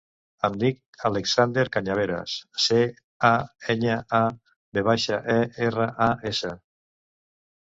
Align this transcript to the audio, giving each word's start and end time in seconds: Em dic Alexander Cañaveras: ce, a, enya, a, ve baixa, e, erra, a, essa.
Em 0.47 0.53
dic 0.61 0.77
Alexander 1.09 1.65
Cañaveras: 1.75 2.37
ce, 2.63 2.79
a, 3.29 3.31
enya, 3.75 3.99
a, 4.21 4.23
ve 4.79 4.85
baixa, 4.89 5.21
e, 5.37 5.37
erra, 5.69 5.87
a, 6.09 6.11
essa. 6.33 6.55